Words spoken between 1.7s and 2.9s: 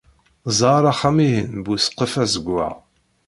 ssqef azeggaɣ.